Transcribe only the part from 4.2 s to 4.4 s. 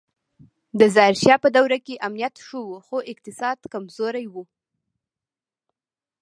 و